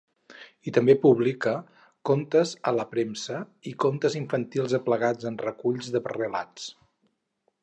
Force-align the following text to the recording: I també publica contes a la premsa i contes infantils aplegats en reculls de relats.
I 0.69 0.71
també 0.77 0.95
publica 1.03 1.53
contes 2.11 2.55
a 2.71 2.75
la 2.79 2.87
premsa 2.95 3.37
i 3.73 3.77
contes 3.87 4.19
infantils 4.23 4.77
aplegats 4.83 5.33
en 5.33 5.41
reculls 5.49 5.95
de 5.99 6.07
relats. 6.15 6.71